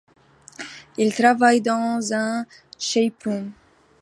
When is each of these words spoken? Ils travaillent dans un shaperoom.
Ils 0.97 1.13
travaillent 1.13 1.61
dans 1.61 1.99
un 2.15 2.47
shaperoom. 2.79 3.51